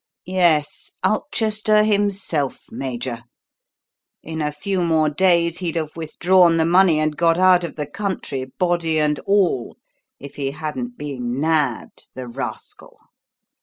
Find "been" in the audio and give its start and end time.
10.97-11.39